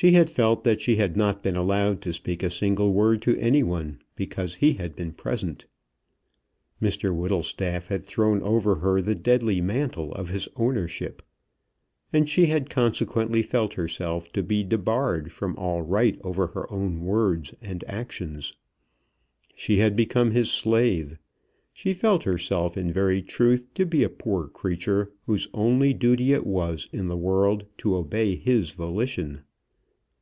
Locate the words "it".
26.32-26.46